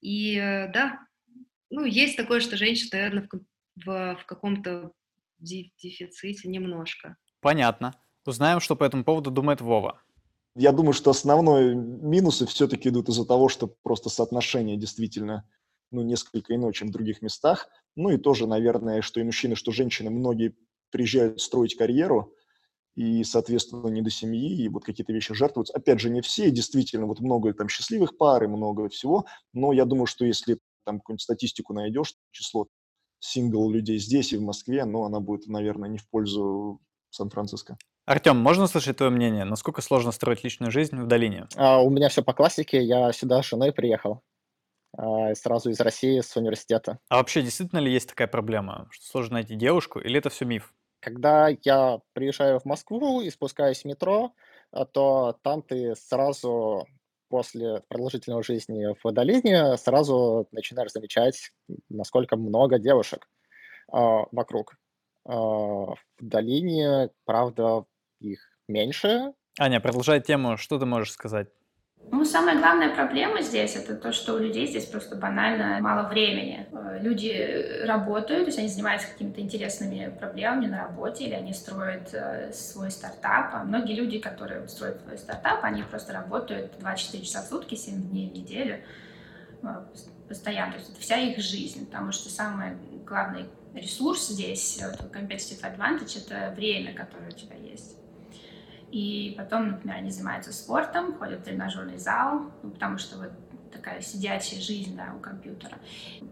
[0.01, 0.99] И э, да,
[1.69, 4.91] ну, есть такое, что женщина, наверное, в, в, в каком-то
[5.39, 7.17] дефиците немножко.
[7.41, 7.93] Понятно.
[8.25, 10.01] Узнаем, что по этому поводу думает Вова.
[10.55, 15.47] Я думаю, что основные минусы все-таки идут из-за того, что просто соотношение действительно
[15.91, 17.69] ну, несколько иное, чем в других местах.
[17.95, 20.55] Ну и тоже, наверное, что и мужчины, что женщины, многие
[20.89, 22.33] приезжают строить карьеру,
[22.97, 25.73] и, соответственно, не до семьи, и вот какие-то вещи жертвуются.
[25.73, 29.85] Опять же, не все, действительно, вот много там счастливых пар и много всего, но я
[29.85, 32.67] думаю, что если там какую-нибудь статистику найдешь, число
[33.19, 36.81] сингл людей здесь и в Москве, но она будет, наверное, не в пользу
[37.11, 37.77] Сан-Франциско.
[38.07, 39.45] Артем, можно услышать твое мнение?
[39.45, 41.47] Насколько сложно строить личную жизнь в долине?
[41.55, 42.81] А, у меня все по классике.
[42.81, 44.21] Я сюда с женой приехал.
[44.97, 46.99] А, сразу из России, с университета.
[47.09, 50.73] А вообще, действительно ли есть такая проблема, что сложно найти девушку, или это все миф?
[50.99, 54.33] Когда я приезжаю в Москву и спускаюсь в метро,
[54.71, 56.85] а, то там ты сразу
[57.29, 61.51] после продолжительной жизни в долине сразу начинаешь замечать,
[61.89, 63.27] насколько много девушек
[63.91, 63.97] э,
[64.31, 64.75] вокруг.
[65.25, 67.85] Э, в долине, правда,
[68.19, 69.33] их меньше.
[69.59, 71.49] Аня, продолжай тему, что ты можешь сказать?
[72.09, 76.65] Ну, самая главная проблема здесь это то, что у людей здесь просто банально мало времени.
[76.71, 82.13] Э, люди работают, то есть они занимаются какими-то интересными проблемами на работе, или они строят
[82.13, 83.49] э, свой стартап.
[83.53, 88.09] А многие люди, которые строят свой стартап, они просто работают 24 часа в сутки, 7
[88.09, 88.79] дней в неделю
[89.63, 89.67] э,
[90.29, 90.73] постоянно.
[90.73, 96.25] То есть это вся их жизнь, потому что самый главный ресурс здесь, вот, competitive advantage,
[96.25, 97.97] это время, которое у тебя есть.
[98.91, 103.31] И потом, например, они занимаются спортом, ходят в тренажерный зал, ну, потому что вот
[103.71, 105.77] такая сидячая жизнь да, у компьютера.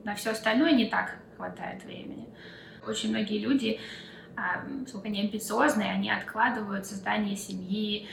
[0.04, 2.28] На все остальное не так хватает времени.
[2.88, 3.80] Очень многие люди,
[4.88, 8.08] сколько они амбициозные, они откладывают создание семьи,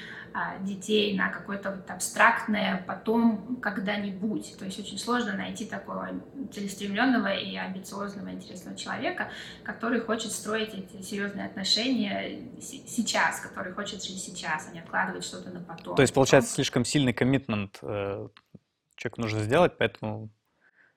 [0.61, 4.57] детей на какое-то вот абстрактное потом когда-нибудь.
[4.59, 6.11] То есть очень сложно найти такого
[6.53, 9.31] целеустремленного и амбициозного, интересного человека,
[9.63, 15.51] который хочет строить эти серьезные отношения сейчас, который хочет жить сейчас, а не откладывать что-то
[15.51, 15.97] на потом.
[15.97, 18.29] То есть, получается, слишком сильный коммитмент э,
[18.97, 20.31] человеку нужно сделать, поэтому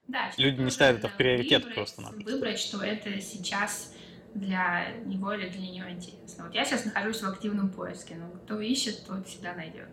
[0.08, 2.02] да, люди не ставят это в приоритет просто.
[2.02, 3.94] Выбрать, что это сейчас
[4.36, 6.46] для него или для нее интересно.
[6.46, 9.88] Вот я сейчас нахожусь в активном поиске, но кто ищет, тот всегда найдет.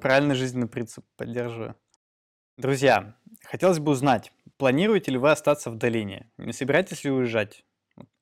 [0.00, 1.74] Правильный жизненный принцип, поддерживаю.
[2.58, 6.30] Друзья, хотелось бы узнать, планируете ли вы остаться в долине?
[6.36, 7.64] Не собираетесь ли уезжать?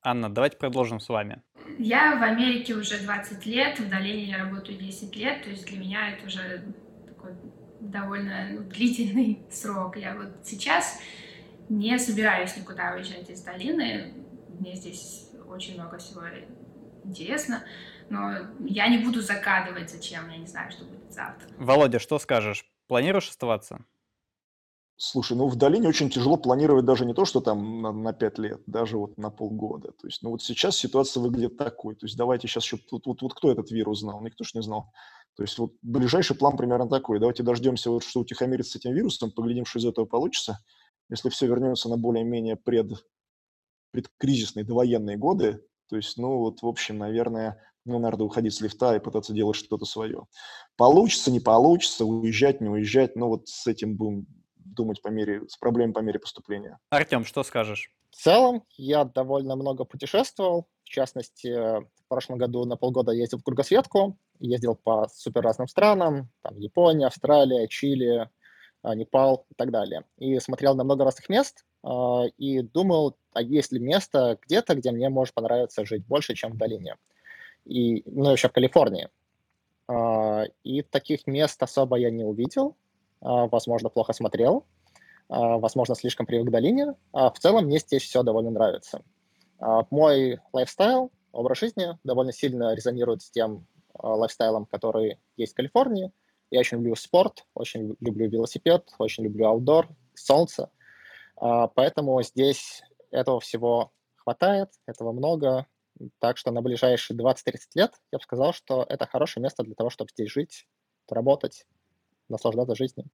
[0.01, 1.41] Анна, давайте продолжим с вами.
[1.77, 5.79] Я в Америке уже 20 лет, в долине я работаю 10 лет, то есть для
[5.79, 6.63] меня это уже
[7.05, 7.33] такой
[7.81, 9.97] довольно ну, длительный срок.
[9.97, 10.99] Я вот сейчас
[11.67, 14.13] не собираюсь никуда уезжать из долины.
[14.59, 16.21] Мне здесь очень много всего
[17.03, 17.63] интересно,
[18.09, 21.47] но я не буду загадывать, зачем, я не знаю, что будет завтра.
[21.57, 22.65] Володя, что скажешь?
[22.87, 23.85] Планируешь оставаться?
[25.03, 28.37] Слушай, ну в долине очень тяжело планировать даже не то, что там на, на 5
[28.37, 29.93] лет, даже вот на полгода.
[29.93, 31.95] То есть, ну вот сейчас ситуация выглядит такой.
[31.95, 32.77] То есть давайте сейчас еще...
[32.91, 34.21] Вот, вот, вот кто этот вирус знал?
[34.21, 34.91] Никто же не знал.
[35.35, 37.17] То есть вот ближайший план примерно такой.
[37.17, 40.59] Давайте дождемся, вот, что утихомирится с этим вирусом, поглядим, что из этого получится.
[41.09, 42.91] Если все вернется на более-менее пред
[43.91, 48.95] предкризисные довоенные годы, то есть, ну вот, в общем, наверное, ну, надо уходить с лифта
[48.95, 50.25] и пытаться делать что-то свое.
[50.77, 55.57] Получится, не получится, уезжать, не уезжать, ну вот с этим будем думать по мере, с
[55.57, 56.77] проблемой по мере поступления.
[56.89, 57.91] Артем, что скажешь?
[58.11, 60.67] В целом, я довольно много путешествовал.
[60.83, 66.29] В частности, в прошлом году на полгода ездил в кругосветку, ездил по супер разным странам,
[66.41, 68.29] там Япония, Австралия, Чили,
[68.81, 70.03] а, Непал и так далее.
[70.17, 75.09] И смотрел на много разных мест, и думал, а есть ли место где-то, где мне
[75.09, 76.97] может понравиться жить больше, чем в долине.
[77.65, 79.09] И, ну, еще в Калифорнии.
[79.87, 82.75] А, и таких мест особо я не увидел.
[83.21, 84.65] А, возможно, плохо смотрел.
[85.29, 86.93] Возможно, слишком привык к долине.
[87.13, 89.01] В целом, мне здесь все довольно нравится.
[89.89, 93.65] Мой лайфстайл, образ жизни довольно сильно резонирует с тем
[93.97, 96.11] лайфстайлом, который есть в Калифорнии.
[96.49, 100.80] Я очень люблю спорт, очень люблю велосипед, очень люблю аутдор, солнце– а,
[101.41, 105.67] поэтому здесь этого всего хватает, этого много.
[106.19, 107.35] Так что на ближайшие 20-30
[107.75, 110.67] лет я бы сказал, что это хорошее место для того, чтобы здесь жить,
[111.09, 111.65] работать,
[112.29, 113.07] наслаждаться жизнью.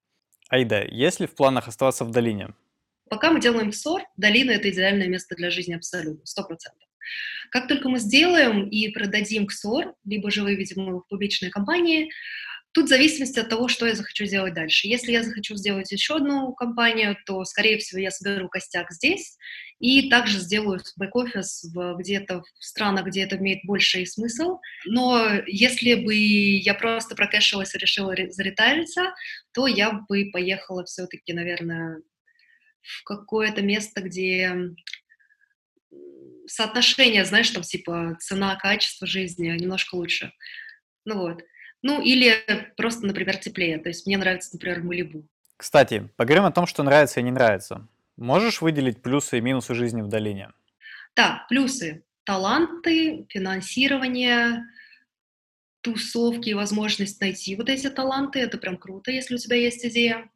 [0.49, 2.53] Айда, есть ли в планах оставаться в долине?
[3.09, 6.43] Пока мы делаем СОР, долина— это идеальное место для жизни абсолютно, 100%.
[7.51, 12.09] Как только мы сделаем и продадим КСОР, либо же выведем его в публичные компании,
[12.77, 14.87] Тут в зависимости от того, что я захочу сделать дальше.
[14.87, 19.35] Если я захочу сделать еще одну компанию, то, скорее всего, я соберу костяк здесь
[19.79, 24.59] и также сделаю бэк-офис где-то в странах, где это имеет больший смысл.
[24.85, 29.15] Но если бы я просто прокэшилась и решила заритариться,
[29.53, 32.03] то я бы поехала все-таки, наверное,
[32.83, 34.55] в какое-то место, где
[36.45, 40.31] соотношение, знаешь, там типа цена-качество жизни немножко лучше.
[41.05, 41.41] Ну вот.
[41.81, 42.33] Ну, или
[42.75, 43.77] просто, например, теплее.
[43.77, 45.27] То есть мне нравится, например, Малибу.
[45.57, 47.87] Кстати, поговорим о том, что нравится и не нравится.
[48.15, 50.51] Можешь выделить плюсы и минусы жизни в долине?
[51.15, 52.03] Да, плюсы.
[52.23, 54.63] Таланты, финансирование,
[55.81, 58.39] тусовки и возможность найти вот эти таланты.
[58.39, 60.29] Это прям круто, если у тебя есть идея.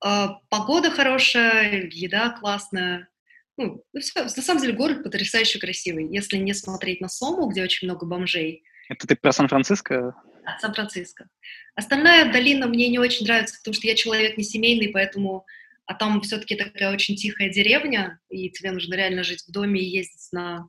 [0.00, 3.08] А, погода хорошая, еда классная.
[3.56, 4.22] Ну, все.
[4.22, 6.08] На самом деле город потрясающе красивый.
[6.12, 10.14] Если не смотреть на Сому, где очень много бомжей, это ты про Сан-Франциско?
[10.60, 11.28] Сан-Франциско.
[11.74, 15.46] Остальная долина мне не очень нравится, потому что я человек не семейный, поэтому...
[15.86, 19.88] А там все-таки такая очень тихая деревня, и тебе нужно реально жить в доме и
[19.88, 20.68] ездить на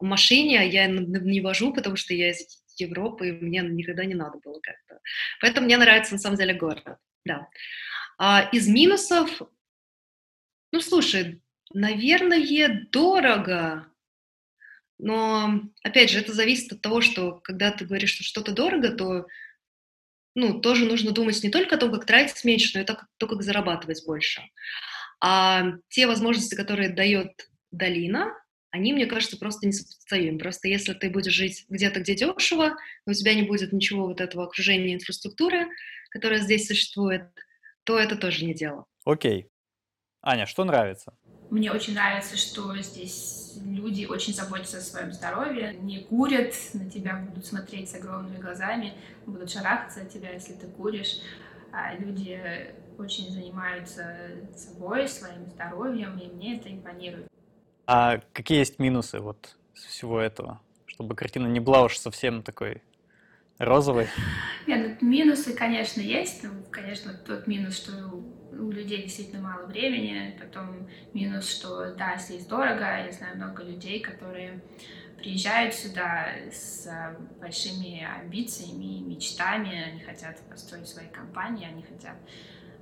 [0.00, 4.38] машине, а я не вожу, потому что я из Европы, и мне никогда не надо
[4.38, 5.00] было как-то.
[5.42, 6.84] Поэтому мне нравится, на самом деле, город,
[7.26, 7.48] да.
[8.18, 9.42] А из минусов,
[10.72, 11.42] ну, слушай,
[11.72, 13.86] наверное, дорого.
[14.98, 19.26] Но, опять же, это зависит от того, что когда ты говоришь, что что-то дорого, то
[20.34, 23.26] ну, тоже нужно думать не только о том, как тратить меньше, но и то, то
[23.26, 24.42] как зарабатывать больше.
[25.20, 28.32] А те возможности, которые дает долина,
[28.70, 30.38] они, мне кажется, просто несопоставимы.
[30.38, 34.44] Просто если ты будешь жить где-то, где дешево, у тебя не будет ничего вот этого
[34.44, 35.68] окружения инфраструктуры,
[36.10, 37.22] которая здесь существует,
[37.84, 38.84] то это тоже не дело.
[39.04, 39.48] Окей.
[40.20, 41.16] Аня, что нравится?
[41.50, 47.16] Мне очень нравится, что здесь люди очень заботятся о своем здоровье, не курят, на тебя
[47.16, 48.94] будут смотреть с огромными глазами,
[49.26, 51.20] будут шарахаться от тебя, если ты куришь.
[51.72, 52.40] А люди
[52.98, 54.16] очень занимаются
[54.54, 57.28] собой, своим здоровьем, и мне это импонирует.
[57.86, 60.60] А какие есть минусы вот всего этого?
[60.86, 62.82] Чтобы картина не была уж совсем такой
[63.58, 64.08] розовой.
[64.66, 66.42] Нет, ну, минусы, конечно, есть.
[66.42, 67.92] Ну, конечно, тот минус, что
[68.52, 70.38] у людей действительно мало времени.
[70.40, 73.04] Потом минус, что да, здесь дорого.
[73.04, 74.62] Я знаю много людей, которые
[75.16, 76.88] приезжают сюда с
[77.40, 79.90] большими амбициями и мечтами.
[79.90, 82.16] Они хотят построить свои компании, они хотят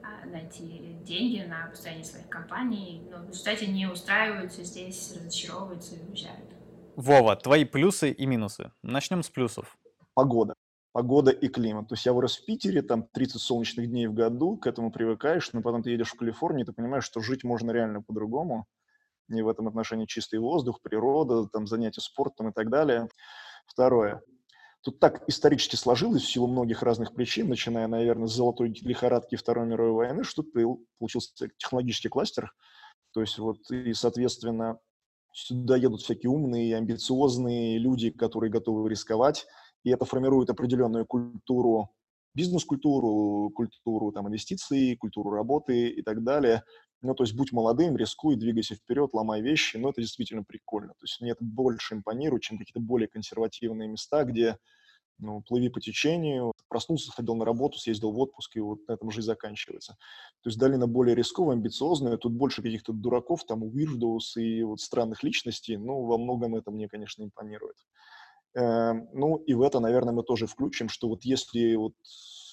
[0.02, 6.02] а, найти деньги на построение своих компаний, но в результате не устраиваются здесь, разочаровываются и
[6.08, 6.50] уезжают.
[6.96, 8.70] Вова, твои плюсы и минусы.
[8.82, 9.76] Начнем с плюсов.
[10.14, 10.54] Погода.
[10.94, 11.88] Погода и климат.
[11.88, 15.52] То есть я вырос в Питере, там 30 солнечных дней в году, к этому привыкаешь,
[15.52, 18.66] но потом ты едешь в Калифорнию, ты понимаешь, что жить можно реально по-другому.
[19.28, 23.08] И в этом отношении чистый воздух, природа, там занятия спортом и так далее.
[23.66, 24.22] Второе.
[24.82, 29.66] Тут так исторически сложилось в силу многих разных причин, начиная, наверное, с золотой лихорадки Второй
[29.66, 30.52] мировой войны, что тут
[31.00, 32.54] получился технологический кластер.
[33.12, 34.78] То есть вот и, соответственно,
[35.32, 39.44] сюда едут всякие умные, амбициозные люди, которые готовы рисковать,
[39.84, 41.90] и это формирует определенную культуру,
[42.34, 46.64] бизнес-культуру, культуру там, инвестиций, культуру работы и так далее.
[47.02, 50.94] Ну, то есть будь молодым, рискуй, двигайся вперед, ломай вещи, но это действительно прикольно.
[50.94, 54.58] То есть мне это больше импонирует, чем какие-то более консервативные места, где
[55.18, 59.10] ну, плыви по течению, проснулся, сходил на работу, съездил в отпуск, и вот на этом
[59.10, 59.96] жизнь заканчивается.
[60.42, 65.22] То есть долина более рисковая, амбициозная, тут больше каких-то дураков, там, weirdos и вот странных
[65.22, 67.76] личностей, ну, во многом это мне, конечно, импонирует.
[68.54, 71.94] Эм, ну, и в это, наверное, мы тоже включим, что вот если вот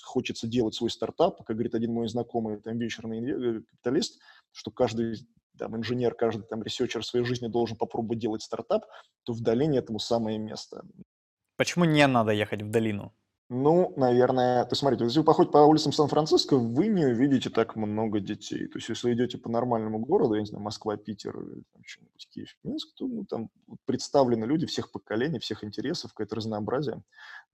[0.04, 4.20] хочется делать свой стартап, как говорит один мой знакомый, там, венчурный э, капиталист,
[4.52, 5.16] что каждый
[5.58, 8.86] там, инженер, каждый там researcher в своей жизни должен попробовать делать стартап,
[9.24, 10.84] то в долине этому самое место.
[11.56, 13.14] Почему не надо ехать в долину?
[13.54, 18.22] Ну, наверное, то смотрите, если вы походите по улицам Сан-Франциско, вы не увидите так много
[18.22, 18.66] детей.
[18.68, 22.30] То есть, если идете по нормальному городу, я не знаю, Москва, Питер или там что-нибудь
[22.30, 23.50] Киев, Минск, то ну, там
[23.84, 27.04] представлены люди всех поколений, всех интересов, какое-то разнообразие.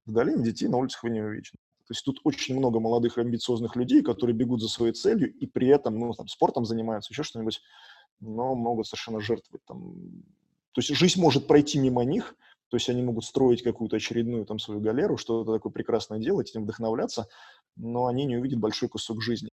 [0.06, 1.54] В долине детей на улицах вы не увидите.
[1.88, 5.68] То есть тут очень много молодых амбициозных людей, которые бегут за своей целью и при
[5.70, 7.60] этом, ну, там, спортом занимаются, еще что-нибудь,
[8.20, 9.96] но могут совершенно жертвовать там.
[10.74, 12.36] То есть жизнь может пройти мимо них,
[12.70, 16.64] то есть они могут строить какую-то очередную там свою галеру, что-то такое прекрасное делать, этим
[16.64, 17.28] вдохновляться,
[17.76, 19.50] но они не увидят большой кусок жизни.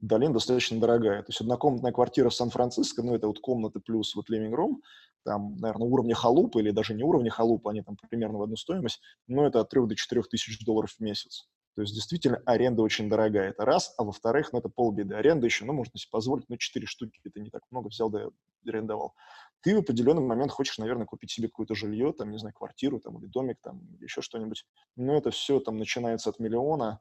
[0.00, 1.22] Долина достаточно дорогая.
[1.22, 4.76] То есть однокомнатная квартира в Сан-Франциско, ну, это вот комната плюс вот room,
[5.24, 9.00] там, наверное, уровня халупы или даже не уровня халупы, они там примерно в одну стоимость,
[9.26, 11.48] но это от 3 до 4 тысяч долларов в месяц.
[11.74, 15.14] То есть действительно аренда очень дорогая, это раз, а во-вторых, ну это полбеды.
[15.14, 18.28] Аренда еще, ну можно себе позволить, ну 4 штуки, это не так много, взял да
[18.66, 19.14] арендовал
[19.64, 23.18] ты в определенный момент хочешь, наверное, купить себе какое-то жилье, там, не знаю, квартиру, там,
[23.18, 24.66] или домик, там, или еще что-нибудь.
[24.94, 27.00] Но это все там начинается от миллиона,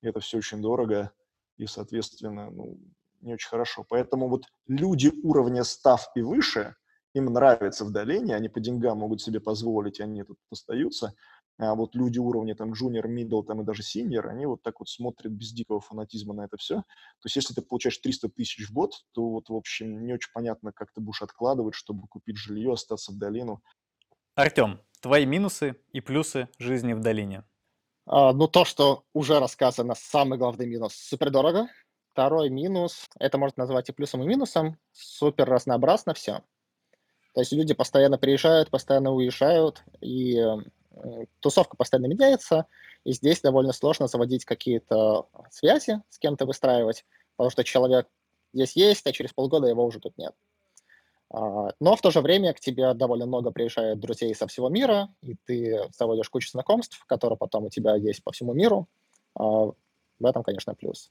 [0.00, 1.12] и это все очень дорого,
[1.58, 2.78] и, соответственно, ну,
[3.20, 3.84] не очень хорошо.
[3.86, 6.76] Поэтому вот люди уровня став и выше,
[7.12, 11.12] им нравится в долине, они по деньгам могут себе позволить, они тут остаются,
[11.58, 14.88] а вот люди уровня там junior, middle там и даже senior, они вот так вот
[14.88, 16.76] смотрят без дикого фанатизма на это все.
[16.76, 20.30] То есть если ты получаешь 300 тысяч в год, то вот, в общем, не очень
[20.32, 23.60] понятно, как ты будешь откладывать, чтобы купить жилье, остаться в долину.
[24.36, 27.44] Артем, твои минусы и плюсы жизни в долине.
[28.06, 31.66] А, ну, то, что уже рассказано, самый главный минус– супер дорого.
[32.12, 36.42] Второй минус, это можно назвать и плюсом, и минусом, супер разнообразно все.
[37.34, 40.56] То есть люди постоянно приезжают, постоянно уезжают, и Э,
[41.40, 42.66] тусовка постоянно меняется,
[43.04, 47.04] и здесь довольно сложно заводить какие-то связи с кем-то выстраивать,
[47.36, 48.08] потому что человек
[48.52, 50.34] здесь есть, а через полгода его уже тут нет.
[51.30, 55.08] А, но в то же время к тебе довольно много приезжает друзей со всего мира,
[55.22, 58.88] и ты заводишь кучу знакомств, которые потом у тебя есть по всему миру.
[59.34, 59.74] А, в
[60.26, 61.10] этом, конечно, плюс.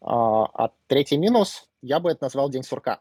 [0.00, 3.00] А, а третий минус, я бы это назвал день сурка.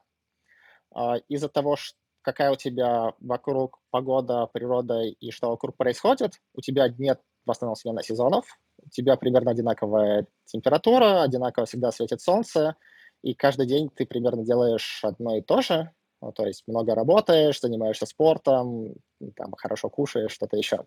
[1.27, 6.33] Из-за того, что какая у тебя вокруг погода, природа и что вокруг происходит.
[6.53, 8.45] У тебя нет в основном смена сезонов,
[8.77, 12.75] у тебя примерно одинаковая температура, одинаково всегда светит солнце,
[13.23, 15.91] и каждый день ты примерно делаешь одно и то же,
[16.21, 18.93] ну, то есть много работаешь, занимаешься спортом,
[19.35, 20.85] там, хорошо кушаешь, что-то еще.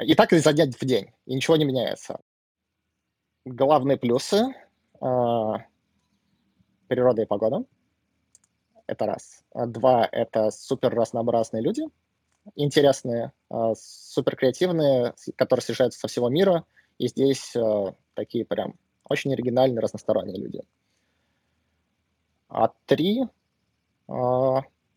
[0.00, 2.20] И так изо дня в день, и ничего не меняется.
[3.44, 4.46] Главные плюсы э,–
[6.88, 7.64] природа и погода–
[8.88, 9.44] это раз.
[9.54, 11.82] А два– это супер разнообразные люди,
[12.56, 16.64] интересные, а, супер креативные, которые съезжаются со всего мира,
[16.98, 18.74] и здесь а, такие прям
[19.08, 20.62] очень оригинальные, разносторонние люди.
[22.48, 23.24] А три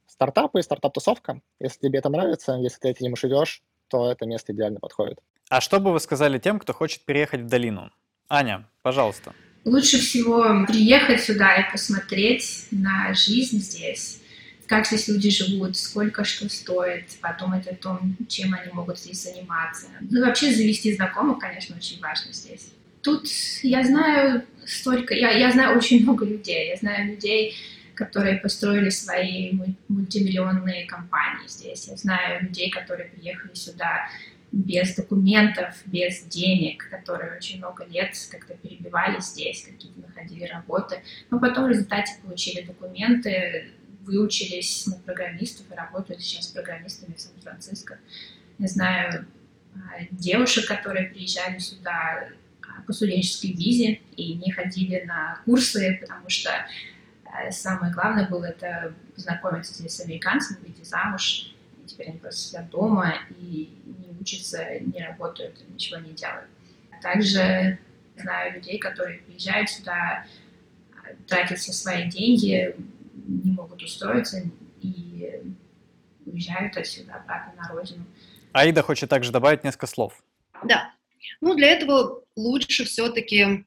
[0.07, 1.41] стартапы, стартап-тусовка.
[1.59, 5.19] Если тебе это нравится, если ты этим живешь, то это место идеально подходит.
[5.49, 7.91] А что бы вы сказали тем, кто хочет переехать в долину?
[8.29, 9.33] Аня, пожалуйста.
[9.63, 14.19] Лучше всего приехать сюда и посмотреть на жизнь здесь,
[14.65, 19.87] как здесь люди живут, сколько что стоит, подумать о том, чем они могут здесь заниматься.
[20.09, 22.71] Ну, вообще завести знакомых, конечно, очень важно здесь.
[23.03, 23.27] Тут
[23.61, 27.55] я знаю столько, я, я знаю очень много людей, я знаю людей,
[27.93, 29.51] которые построили свои
[29.87, 31.87] мультимиллионные компании здесь.
[31.87, 34.07] Я знаю людей, которые приехали сюда
[34.51, 41.39] без документов, без денег, которые очень много лет как-то перебивались здесь, какие-то находили работы, но
[41.39, 43.71] потом в результате получили документы,
[44.01, 47.99] выучились на программистов и работают сейчас программистами в Сан-Франциско.
[48.57, 49.25] Я знаю
[49.75, 49.79] а,
[50.11, 52.29] девушек, которые приезжали сюда
[52.61, 56.49] а, по студенческой визе и не ходили на курсы, потому что
[57.25, 61.53] а, самое главное было это познакомиться здесь с американцами, выйти замуж.
[61.91, 66.47] Теперь они просто сидят дома и не учатся, не работают, ничего не делают.
[67.01, 67.79] Также
[68.15, 70.25] знаю людей, которые приезжают сюда,
[71.27, 72.73] тратят все свои деньги,
[73.27, 74.41] не могут устроиться
[74.81, 75.41] и
[76.25, 78.05] уезжают отсюда обратно на родину.
[78.53, 80.23] Аида хочет также добавить несколько слов.
[80.63, 80.93] Да.
[81.41, 83.65] Ну, для этого лучше все-таки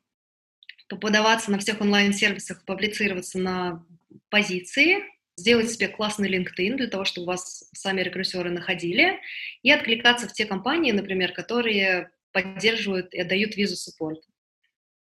[0.89, 3.85] подаваться на всех онлайн-сервисах, публицироваться на
[4.31, 5.03] позиции,
[5.37, 9.21] сделать себе классный LinkedIn для того, чтобы вас сами рекрутеры находили,
[9.63, 14.21] и откликаться в те компании, например, которые поддерживают и отдают визу суппорт.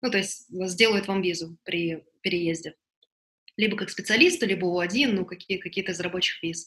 [0.02, 2.74] Ну, то есть сделают вам визу при переезде
[3.58, 6.66] либо как специалиста, либо У1, ну, какие, какие-то из рабочих виз.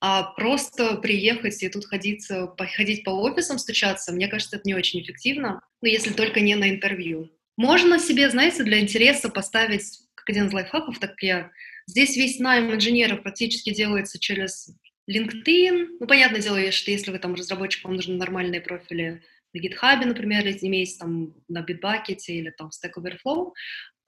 [0.00, 2.26] А просто приехать и тут ходить,
[2.74, 6.70] ходить по офисам, стучаться, мне кажется, это не очень эффективно, ну, если только не на
[6.70, 7.28] интервью.
[7.58, 11.50] Можно себе, знаете, для интереса поставить, как один из лайфхаков, так я,
[11.90, 14.70] здесь весь найм инженеров практически делается через
[15.10, 15.98] LinkedIn.
[16.00, 19.22] Ну, понятное дело, что если вы там разработчик, вам нужны нормальные профили
[19.52, 23.52] на GitHub, например, если имеете там на Bitbucket или там Stack Overflow.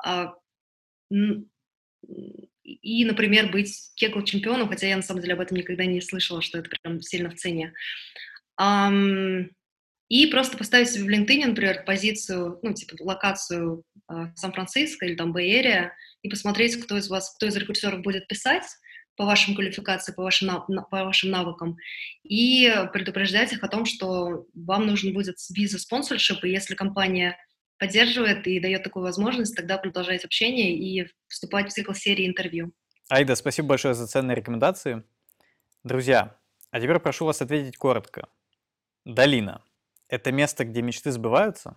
[0.04, 0.34] А,
[2.62, 6.58] и, например, быть кегл-чемпионом, хотя я на самом деле об этом никогда не слышала, что
[6.58, 7.74] это прям сильно в цене.
[8.60, 9.50] Um,
[10.08, 15.32] и просто поставить себе в LinkedIn, например, позицию, ну, типа, локацию uh, Сан-Франциско или там
[15.32, 15.92] Бэй-Эрия,
[16.22, 18.64] и посмотреть, кто из вас, кто из рекрутеров будет писать
[19.16, 20.50] по вашим квалификациям, по вашим,
[20.90, 21.76] по вашим навыкам,
[22.22, 27.36] и предупреждать их о том, что вам нужен будет виза спонсоршип, и если компания
[27.78, 32.72] поддерживает и дает такую возможность, тогда продолжать общение и вступать в цикл серии интервью.
[33.08, 35.02] Айда, спасибо большое за ценные рекомендации.
[35.84, 36.38] Друзья,
[36.70, 38.28] а теперь прошу вас ответить коротко.
[39.04, 39.62] Долина–
[40.08, 41.76] это место, где мечты сбываются?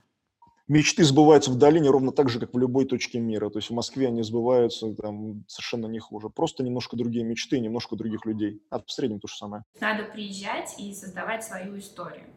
[0.67, 3.51] Мечты сбываются в долине ровно так же, как в любой точке мира.
[3.51, 6.29] То есть в Москве они сбываются там, совершенно не хуже.
[6.29, 8.63] Просто немножко другие мечты, немножко других людей.
[8.71, 9.63] А в среднем то же самое.
[9.79, 12.33] Надо приезжать и создавать свою историю.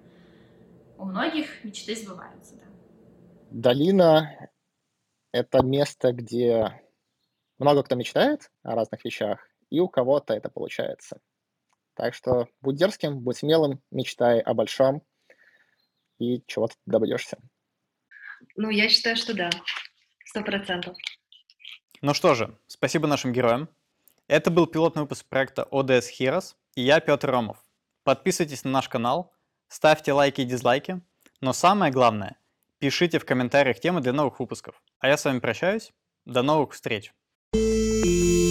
[0.98, 2.64] У многих мечты сбываются, да.
[3.50, 4.50] Долина—
[5.32, 6.82] это место, где
[7.58, 11.18] много кто мечтает о разных вещах, и у кого-то это получается.
[11.94, 15.02] Так что будь дерзким, будь смелым, мечтай о большом,
[16.18, 17.38] и чего-то добьешься.
[18.57, 19.51] Ну, я считаю, что да,
[20.24, 20.97] сто процентов.
[22.01, 23.68] Ну что же, спасибо нашим героям.
[24.26, 27.59] Это был пилотный выпуск проекта ODS Heroes, и я Петр Ромов.
[28.05, 29.32] Подписывайтесь на наш канал,
[29.68, 31.01] ставьте лайки и дизлайки,
[31.41, 32.36] но самое главное–
[32.78, 34.80] Пишите в комментариях темы для новых выпусков.
[35.01, 35.93] А я с вами прощаюсь.
[36.24, 37.12] До новых встреч.
[37.55, 38.47] thank you